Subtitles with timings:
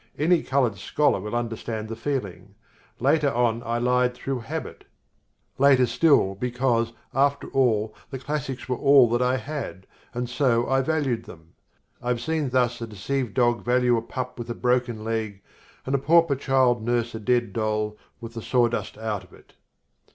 [0.17, 2.55] Any coloured scholar will understand the feeling.
[2.99, 4.83] Later on I lied through habit;
[5.59, 10.81] later still because, after all, the classics were all that I had and so I
[10.81, 11.53] valued them.
[12.01, 15.43] I have seen thus a deceived dog value a pup with a broken leg,
[15.85, 19.53] and a pauper child nurse a dead doll with the sawdust out of it.